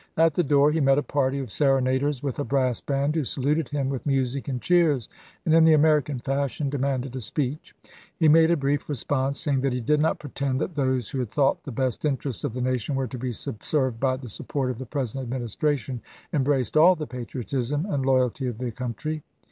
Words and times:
At 0.17 0.33
the 0.33 0.41
door 0.41 0.71
he 0.71 0.79
met 0.81 0.97
a 0.97 1.03
party 1.03 1.37
of 1.37 1.51
serenaders 1.51 2.23
with 2.23 2.39
a 2.39 2.43
brass 2.43 2.81
band 2.81 3.13
who 3.13 3.23
saluted 3.23 3.69
him 3.69 3.87
with 3.87 4.03
music 4.03 4.47
and 4.47 4.59
cheers, 4.59 5.07
and, 5.45 5.53
in 5.53 5.63
the 5.63 5.73
American 5.75 6.17
fashion, 6.17 6.71
demanded 6.71 7.15
a 7.15 7.21
speech. 7.21 7.75
He 8.17 8.27
made 8.27 8.49
a 8.49 8.57
brief 8.57 8.89
response, 8.89 9.39
saying 9.39 9.61
that 9.61 9.73
he 9.73 9.79
did 9.79 9.99
not 9.99 10.17
pretend 10.17 10.59
that 10.59 10.73
those 10.73 11.11
who 11.11 11.19
had 11.19 11.29
thought 11.29 11.65
the 11.65 11.71
best 11.71 12.03
interests 12.03 12.43
of 12.43 12.53
the 12.53 12.61
nation 12.61 12.95
were 12.95 13.05
to 13.05 13.17
be 13.19 13.31
subserved 13.31 13.99
by 13.99 14.17
the 14.17 14.27
support 14.27 14.71
of 14.71 14.79
the 14.79 14.87
present 14.87 15.21
Administration 15.21 16.01
embraced 16.33 16.75
all 16.75 16.95
the 16.95 17.05
patriotism 17.05 17.85
and 17.85 18.03
loyalty 18.03 18.47
of 18.47 18.57
the 18.57 18.71
country. 18.71 19.21